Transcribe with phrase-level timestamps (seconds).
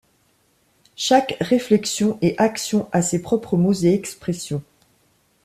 [0.95, 4.63] Chaque réflexion et action à ses propres mots et expressions.